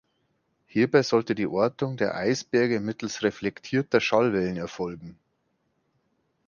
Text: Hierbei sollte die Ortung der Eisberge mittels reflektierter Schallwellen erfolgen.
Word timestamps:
Hierbei 0.65 1.03
sollte 1.03 1.35
die 1.35 1.45
Ortung 1.45 1.95
der 1.95 2.15
Eisberge 2.15 2.79
mittels 2.79 3.21
reflektierter 3.21 4.01
Schallwellen 4.01 4.57
erfolgen. 4.57 5.19